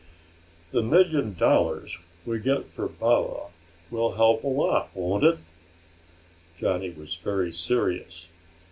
"The 0.71 0.81
million 0.81 1.35
dollars 1.35 1.99
we 2.25 2.39
get 2.39 2.71
for 2.71 2.87
Baba 2.89 3.51
will 3.91 4.13
help 4.13 4.39
out 4.39 4.45
a 4.45 4.47
lot, 4.47 4.89
won't 4.95 5.23
it?" 5.23 5.37
Johnny 6.57 6.89
was 6.89 7.15
very 7.17 7.51
serious. 7.51 8.27